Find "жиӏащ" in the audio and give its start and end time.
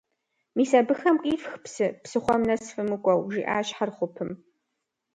3.33-3.67